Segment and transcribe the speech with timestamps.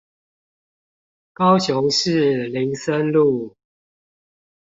[1.31, 3.55] 高雄市林森路